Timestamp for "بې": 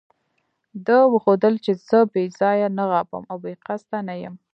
2.13-2.23, 3.43-3.53